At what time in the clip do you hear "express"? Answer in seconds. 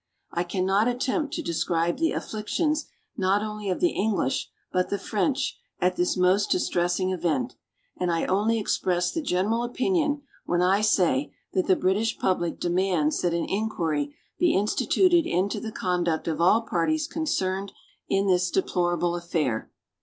8.57-9.11